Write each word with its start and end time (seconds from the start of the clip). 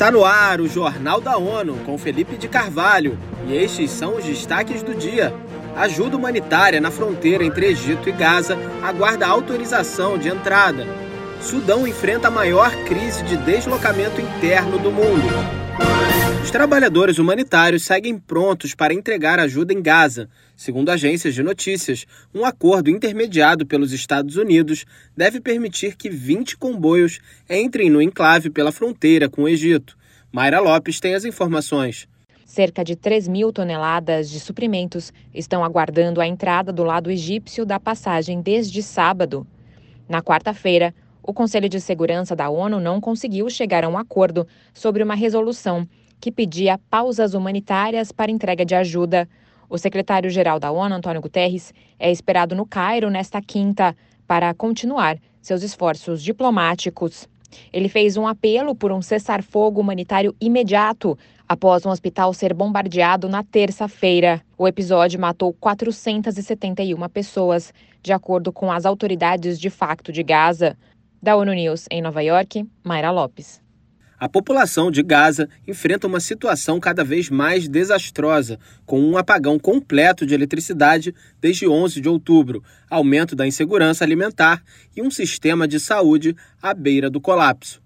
Está 0.00 0.10
no 0.10 0.24
ar 0.24 0.62
o 0.62 0.66
Jornal 0.66 1.20
da 1.20 1.36
ONU 1.36 1.74
com 1.84 1.98
Felipe 1.98 2.38
de 2.38 2.48
Carvalho 2.48 3.18
e 3.46 3.54
estes 3.54 3.90
são 3.90 4.16
os 4.16 4.24
destaques 4.24 4.82
do 4.82 4.94
dia. 4.94 5.30
Ajuda 5.76 6.16
humanitária 6.16 6.80
na 6.80 6.90
fronteira 6.90 7.44
entre 7.44 7.66
Egito 7.66 8.08
e 8.08 8.12
Gaza 8.12 8.56
aguarda 8.82 9.26
autorização 9.26 10.16
de 10.16 10.28
entrada. 10.28 10.86
Sudão 11.42 11.86
enfrenta 11.86 12.28
a 12.28 12.30
maior 12.30 12.74
crise 12.86 13.22
de 13.24 13.36
deslocamento 13.36 14.22
interno 14.22 14.78
do 14.78 14.90
mundo. 14.90 15.59
Os 16.42 16.50
trabalhadores 16.50 17.18
humanitários 17.18 17.84
seguem 17.84 18.18
prontos 18.18 18.74
para 18.74 18.92
entregar 18.92 19.38
ajuda 19.38 19.72
em 19.72 19.80
Gaza. 19.80 20.28
Segundo 20.56 20.90
agências 20.90 21.34
de 21.34 21.42
notícias, 21.42 22.06
um 22.34 22.44
acordo 22.44 22.90
intermediado 22.90 23.64
pelos 23.64 23.92
Estados 23.92 24.36
Unidos 24.36 24.84
deve 25.16 25.40
permitir 25.40 25.96
que 25.96 26.10
20 26.10 26.56
comboios 26.56 27.20
entrem 27.48 27.88
no 27.88 28.02
enclave 28.02 28.50
pela 28.50 28.72
fronteira 28.72 29.28
com 29.28 29.42
o 29.42 29.48
Egito. 29.48 29.96
Mayra 30.32 30.58
Lopes 30.58 30.98
tem 30.98 31.14
as 31.14 31.24
informações. 31.24 32.08
Cerca 32.44 32.82
de 32.82 32.96
3 32.96 33.28
mil 33.28 33.52
toneladas 33.52 34.28
de 34.28 34.40
suprimentos 34.40 35.12
estão 35.32 35.62
aguardando 35.62 36.20
a 36.20 36.26
entrada 36.26 36.72
do 36.72 36.82
lado 36.82 37.12
egípcio 37.12 37.64
da 37.64 37.78
passagem 37.78 38.42
desde 38.42 38.82
sábado. 38.82 39.46
Na 40.08 40.20
quarta-feira, 40.20 40.92
o 41.30 41.32
Conselho 41.32 41.68
de 41.68 41.80
Segurança 41.80 42.34
da 42.34 42.50
ONU 42.50 42.80
não 42.80 43.00
conseguiu 43.00 43.48
chegar 43.48 43.84
a 43.84 43.88
um 43.88 43.96
acordo 43.96 44.48
sobre 44.74 45.00
uma 45.00 45.14
resolução 45.14 45.88
que 46.20 46.32
pedia 46.32 46.76
pausas 46.90 47.34
humanitárias 47.34 48.10
para 48.10 48.32
entrega 48.32 48.64
de 48.64 48.74
ajuda. 48.74 49.28
O 49.68 49.78
secretário-geral 49.78 50.58
da 50.58 50.72
ONU, 50.72 50.92
Antônio 50.92 51.20
Guterres, 51.20 51.72
é 52.00 52.10
esperado 52.10 52.56
no 52.56 52.66
Cairo 52.66 53.08
nesta 53.08 53.40
quinta 53.40 53.96
para 54.26 54.52
continuar 54.52 55.18
seus 55.40 55.62
esforços 55.62 56.20
diplomáticos. 56.20 57.28
Ele 57.72 57.88
fez 57.88 58.16
um 58.16 58.26
apelo 58.26 58.74
por 58.74 58.90
um 58.90 59.00
cessar-fogo 59.00 59.80
humanitário 59.80 60.34
imediato 60.40 61.16
após 61.48 61.86
um 61.86 61.90
hospital 61.90 62.34
ser 62.34 62.52
bombardeado 62.52 63.28
na 63.28 63.44
terça-feira. 63.44 64.42
O 64.58 64.66
episódio 64.66 65.20
matou 65.20 65.52
471 65.52 67.08
pessoas, 67.08 67.72
de 68.02 68.12
acordo 68.12 68.52
com 68.52 68.72
as 68.72 68.84
autoridades 68.84 69.60
de 69.60 69.70
facto 69.70 70.10
de 70.10 70.24
Gaza. 70.24 70.76
Da 71.22 71.36
ONU 71.36 71.52
News 71.52 71.84
em 71.90 72.00
Nova 72.00 72.22
York, 72.22 72.66
Mayra 72.82 73.10
Lopes. 73.10 73.60
A 74.18 74.28
população 74.28 74.90
de 74.90 75.02
Gaza 75.02 75.48
enfrenta 75.66 76.06
uma 76.06 76.20
situação 76.20 76.80
cada 76.80 77.02
vez 77.02 77.30
mais 77.30 77.68
desastrosa, 77.68 78.58
com 78.84 79.00
um 79.00 79.16
apagão 79.16 79.58
completo 79.58 80.26
de 80.26 80.34
eletricidade 80.34 81.14
desde 81.40 81.66
11 81.66 82.00
de 82.00 82.08
outubro, 82.08 82.62
aumento 82.88 83.34
da 83.34 83.46
insegurança 83.46 84.04
alimentar 84.04 84.62
e 84.96 85.00
um 85.02 85.10
sistema 85.10 85.66
de 85.66 85.80
saúde 85.80 86.36
à 86.60 86.74
beira 86.74 87.08
do 87.08 87.20
colapso. 87.20 87.82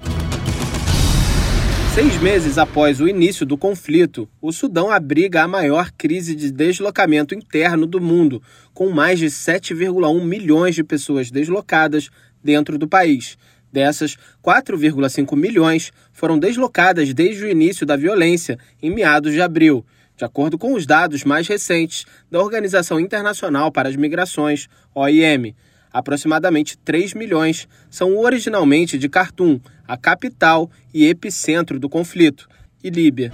Seis 1.95 2.20
meses 2.20 2.59
após 2.59 3.00
o 3.00 3.06
início 3.06 3.47
do 3.47 3.56
conflito, 3.56 4.28
o 4.42 4.50
Sudão 4.50 4.91
abriga 4.91 5.45
a 5.45 5.48
maior 5.48 5.92
crise 5.92 6.34
de 6.34 6.51
deslocamento 6.51 7.36
interno 7.36 7.86
do 7.86 8.01
mundo, 8.01 8.42
com 8.75 8.91
mais 8.91 9.20
de 9.20 9.27
7,1 9.27 10.25
milhões 10.25 10.75
de 10.75 10.83
pessoas 10.83 11.31
deslocadas 11.31 12.11
dentro 12.42 12.77
do 12.78 12.89
país. 12.89 13.39
Dessas, 13.73 14.17
4,5 14.45 15.36
milhões 15.36 15.92
foram 16.12 16.36
deslocadas 16.36 17.14
desde 17.14 17.45
o 17.45 17.48
início 17.48 17.86
da 17.86 17.95
violência, 17.95 18.58
em 18.83 18.91
meados 18.91 19.33
de 19.33 19.41
abril, 19.41 19.86
de 20.17 20.25
acordo 20.25 20.58
com 20.58 20.75
os 20.75 20.86
dados 20.86 21.23
mais 21.23 21.47
recentes 21.47 22.06
da 22.29 22.41
Organização 22.41 22.98
Internacional 22.98 23.70
para 23.70 23.89
as 23.89 23.95
Migrações, 23.95 24.69
OIM. 24.92 25.55
Aproximadamente 25.92 26.77
3 26.77 27.14
milhões 27.14 27.69
são 27.89 28.17
originalmente 28.17 28.98
de 28.98 29.08
Khartoum, 29.08 29.61
a 29.87 29.97
capital 29.97 30.71
e 30.93 31.07
epicentro 31.07 31.79
do 31.79 31.89
conflito, 31.89 32.49
e 32.83 32.91
Líbia. 32.91 33.33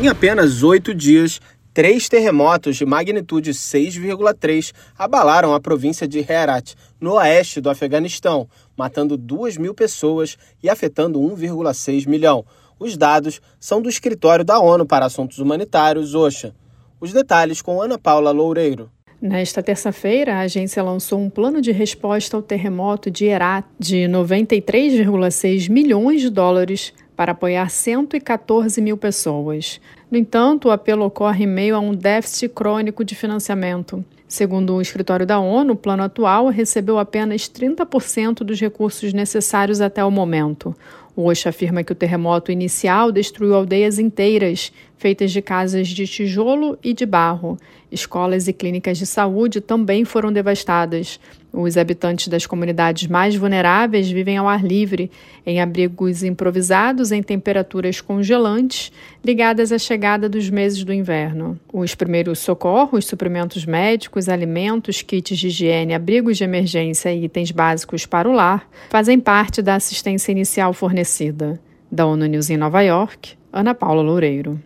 Em 0.00 0.08
apenas 0.08 0.62
oito 0.62 0.94
dias, 0.94 1.40
Três 1.72 2.08
terremotos 2.08 2.76
de 2.76 2.84
magnitude 2.84 3.52
6,3 3.52 4.72
abalaram 4.98 5.54
a 5.54 5.60
província 5.60 6.06
de 6.06 6.18
Herat, 6.18 6.74
no 7.00 7.12
oeste 7.12 7.60
do 7.60 7.70
Afeganistão, 7.70 8.48
matando 8.76 9.16
2 9.16 9.56
mil 9.56 9.72
pessoas 9.72 10.36
e 10.60 10.68
afetando 10.68 11.20
1,6 11.20 12.08
milhão. 12.08 12.44
Os 12.76 12.96
dados 12.96 13.40
são 13.60 13.80
do 13.80 13.88
Escritório 13.88 14.44
da 14.44 14.58
ONU 14.58 14.84
para 14.84 15.06
Assuntos 15.06 15.38
Humanitários, 15.38 16.12
OSHA. 16.12 16.56
Os 17.00 17.12
detalhes 17.12 17.62
com 17.62 17.80
Ana 17.80 17.96
Paula 17.96 18.32
Loureiro. 18.32 18.90
Nesta 19.20 19.62
terça-feira, 19.62 20.36
a 20.36 20.40
agência 20.40 20.82
lançou 20.82 21.20
um 21.20 21.28
plano 21.28 21.60
de 21.60 21.72
resposta 21.72 22.34
ao 22.38 22.42
terremoto 22.42 23.10
de 23.10 23.26
Herat 23.26 23.66
de 23.78 24.08
93,6 24.08 25.68
milhões 25.68 26.22
de 26.22 26.30
dólares 26.30 26.94
para 27.14 27.32
apoiar 27.32 27.68
114 27.68 28.80
mil 28.80 28.96
pessoas. 28.96 29.78
No 30.10 30.16
entanto, 30.16 30.68
o 30.68 30.70
apelo 30.70 31.04
ocorre 31.04 31.44
em 31.44 31.46
meio 31.46 31.76
a 31.76 31.78
um 31.78 31.94
déficit 31.94 32.48
crônico 32.48 33.04
de 33.04 33.14
financiamento. 33.14 34.02
Segundo 34.26 34.76
o 34.76 34.80
escritório 34.80 35.26
da 35.26 35.38
ONU, 35.38 35.74
o 35.74 35.76
plano 35.76 36.02
atual 36.02 36.48
recebeu 36.48 36.98
apenas 36.98 37.42
30% 37.42 38.36
dos 38.44 38.58
recursos 38.58 39.12
necessários 39.12 39.82
até 39.82 40.02
o 40.02 40.10
momento. 40.10 40.74
O 41.14 41.26
OSHA 41.26 41.50
afirma 41.50 41.82
que 41.82 41.92
o 41.92 41.96
terremoto 41.96 42.50
inicial 42.50 43.12
destruiu 43.12 43.54
aldeias 43.54 43.98
inteiras, 43.98 44.72
feitas 45.00 45.32
de 45.32 45.40
casas 45.40 45.88
de 45.88 46.06
tijolo 46.06 46.78
e 46.84 46.92
de 46.92 47.06
barro. 47.06 47.58
Escolas 47.90 48.46
e 48.46 48.52
clínicas 48.52 48.98
de 48.98 49.06
saúde 49.06 49.58
também 49.58 50.04
foram 50.04 50.30
devastadas. 50.30 51.18
Os 51.50 51.78
habitantes 51.78 52.28
das 52.28 52.46
comunidades 52.46 53.08
mais 53.08 53.34
vulneráveis 53.34 54.10
vivem 54.10 54.36
ao 54.36 54.46
ar 54.46 54.62
livre, 54.62 55.10
em 55.44 55.58
abrigos 55.58 56.22
improvisados 56.22 57.10
em 57.12 57.22
temperaturas 57.22 58.02
congelantes, 58.02 58.92
ligadas 59.24 59.72
à 59.72 59.78
chegada 59.78 60.28
dos 60.28 60.50
meses 60.50 60.84
do 60.84 60.92
inverno. 60.92 61.58
Os 61.72 61.94
primeiros 61.94 62.38
socorros, 62.40 63.06
suprimentos 63.06 63.64
médicos, 63.64 64.28
alimentos, 64.28 65.00
kits 65.00 65.38
de 65.38 65.46
higiene, 65.46 65.94
abrigos 65.94 66.36
de 66.36 66.44
emergência 66.44 67.10
e 67.10 67.24
itens 67.24 67.50
básicos 67.50 68.04
para 68.04 68.28
o 68.28 68.32
lar 68.32 68.68
fazem 68.90 69.18
parte 69.18 69.62
da 69.62 69.76
assistência 69.76 70.30
inicial 70.30 70.74
fornecida. 70.74 71.58
Da 71.90 72.04
ONU 72.04 72.26
News 72.26 72.50
em 72.50 72.58
Nova 72.58 72.82
York, 72.82 73.32
Ana 73.50 73.74
Paula 73.74 74.02
Loureiro. 74.02 74.60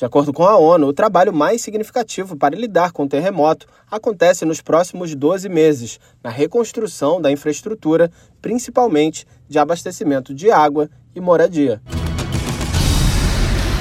De 0.00 0.06
acordo 0.06 0.32
com 0.32 0.46
a 0.46 0.56
ONU, 0.56 0.86
o 0.86 0.92
trabalho 0.94 1.30
mais 1.30 1.60
significativo 1.60 2.34
para 2.34 2.56
lidar 2.56 2.90
com 2.90 3.04
o 3.04 3.06
terremoto 3.06 3.66
acontece 3.90 4.46
nos 4.46 4.62
próximos 4.62 5.14
12 5.14 5.46
meses, 5.50 6.00
na 6.24 6.30
reconstrução 6.30 7.20
da 7.20 7.30
infraestrutura, 7.30 8.10
principalmente 8.40 9.26
de 9.46 9.58
abastecimento 9.58 10.32
de 10.32 10.50
água 10.50 10.88
e 11.14 11.20
moradia. 11.20 11.82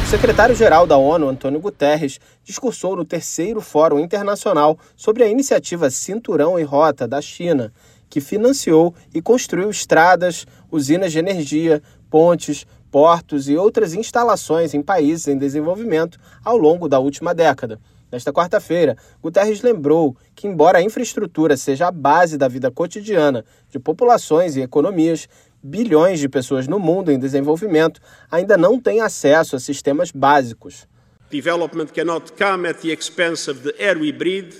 O 0.03 0.09
secretário-geral 0.09 0.85
da 0.85 0.97
ONU, 0.97 1.29
Antônio 1.29 1.61
Guterres, 1.61 2.19
discursou 2.43 2.97
no 2.97 3.05
terceiro 3.05 3.61
Fórum 3.61 3.97
Internacional 3.97 4.77
sobre 4.97 5.23
a 5.23 5.29
iniciativa 5.29 5.89
Cinturão 5.89 6.59
e 6.59 6.63
Rota 6.63 7.07
da 7.07 7.21
China, 7.21 7.71
que 8.09 8.19
financiou 8.19 8.93
e 9.13 9.21
construiu 9.21 9.69
estradas, 9.69 10.45
usinas 10.69 11.13
de 11.13 11.19
energia, 11.19 11.81
pontes, 12.09 12.65
portos 12.91 13.47
e 13.47 13.55
outras 13.55 13.93
instalações 13.93 14.73
em 14.73 14.81
países 14.81 15.27
em 15.27 15.37
desenvolvimento 15.37 16.19
ao 16.43 16.57
longo 16.57 16.87
da 16.87 16.99
última 16.99 17.33
década. 17.33 17.79
Nesta 18.11 18.33
quarta-feira, 18.33 18.97
Guterres 19.21 19.61
lembrou 19.61 20.17
que, 20.33 20.47
embora 20.47 20.79
a 20.79 20.81
infraestrutura 20.81 21.55
seja 21.55 21.87
a 21.87 21.91
base 21.91 22.37
da 22.37 22.47
vida 22.47 22.71
cotidiana 22.71 23.45
de 23.69 23.77
populações 23.77 24.55
e 24.55 24.61
economias, 24.61 25.29
bilhões 25.61 26.19
de 26.19 26.27
pessoas 26.27 26.67
no 26.67 26.79
mundo 26.79 27.11
em 27.11 27.19
desenvolvimento 27.19 28.01
ainda 28.31 28.57
não 28.57 28.79
têm 28.79 29.01
acesso 29.01 29.55
a 29.55 29.59
sistemas 29.59 30.11
básicos. 30.11 30.87
Development 31.29 31.93
cannot 31.93 32.33
come 32.33 32.67
at 32.67 32.81
the 32.81 32.91
expense 32.91 33.49
of 33.49 33.61
the 33.61 33.75
air 33.77 33.95
we 33.99 34.11
breathe, 34.11 34.55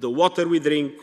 the 0.00 0.08
water 0.08 0.48
we 0.48 0.58
drink, 0.58 0.96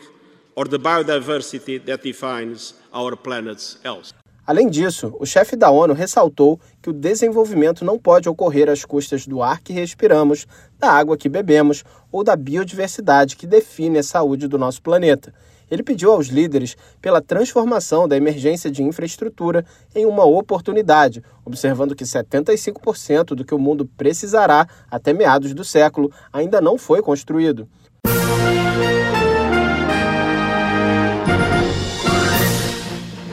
or 0.54 0.68
the 0.68 0.78
biodiversity 0.78 1.78
that 1.78 2.02
defines 2.02 2.74
our 2.92 3.16
planet's 3.16 3.78
health. 3.82 4.12
Além 4.46 4.68
disso, 4.70 5.12
o 5.18 5.26
chefe 5.26 5.56
da 5.56 5.72
ONU 5.72 5.92
ressaltou 5.92 6.60
que 6.80 6.88
o 6.88 6.92
desenvolvimento 6.92 7.84
não 7.84 7.98
pode 7.98 8.28
ocorrer 8.28 8.70
às 8.70 8.84
custas 8.84 9.26
do 9.26 9.42
ar 9.42 9.60
que 9.60 9.72
respiramos, 9.72 10.46
da 10.78 10.88
água 10.88 11.16
que 11.16 11.28
bebemos 11.28 11.82
ou 12.12 12.22
da 12.22 12.36
biodiversidade 12.36 13.34
que 13.34 13.44
define 13.44 13.98
a 13.98 14.04
saúde 14.04 14.46
do 14.46 14.56
nosso 14.56 14.80
planeta. 14.80 15.34
Ele 15.68 15.82
pediu 15.82 16.12
aos 16.12 16.28
líderes 16.28 16.76
pela 17.02 17.20
transformação 17.20 18.06
da 18.06 18.16
emergência 18.16 18.70
de 18.70 18.84
infraestrutura 18.84 19.66
em 19.92 20.06
uma 20.06 20.24
oportunidade, 20.24 21.24
observando 21.44 21.96
que 21.96 22.04
75% 22.04 23.34
do 23.34 23.44
que 23.44 23.52
o 23.52 23.58
mundo 23.58 23.84
precisará 23.96 24.68
até 24.88 25.12
meados 25.12 25.54
do 25.54 25.64
século 25.64 26.12
ainda 26.32 26.60
não 26.60 26.78
foi 26.78 27.02
construído. 27.02 27.68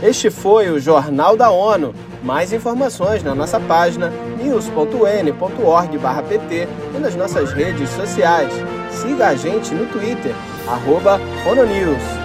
Este 0.03 0.29
foi 0.29 0.69
o 0.69 0.79
Jornal 0.81 1.37
da 1.37 1.49
ONU. 1.49 1.95
Mais 2.21 2.51
informações 2.51 3.23
na 3.23 3.33
nossa 3.33 3.57
página 3.57 4.11
news.n.org/pt 4.37 6.67
e 6.93 6.97
nas 6.99 7.15
nossas 7.15 7.53
redes 7.53 7.89
sociais. 7.91 8.51
Siga 8.91 9.29
a 9.29 9.35
gente 9.35 9.73
no 9.73 9.85
Twitter, 9.85 10.35
arroba 10.67 11.21
ONUNews. 11.49 12.22